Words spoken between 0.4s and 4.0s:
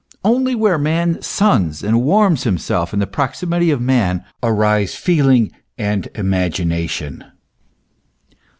where man suns and warms himself in the proximity of